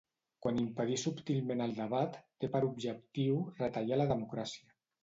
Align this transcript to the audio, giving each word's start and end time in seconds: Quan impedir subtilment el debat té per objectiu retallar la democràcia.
Quan 0.45 0.61
impedir 0.61 0.95
subtilment 1.01 1.61
el 1.67 1.75
debat 1.81 2.17
té 2.45 2.53
per 2.57 2.65
objectiu 2.73 3.41
retallar 3.63 4.03
la 4.05 4.15
democràcia. 4.17 4.79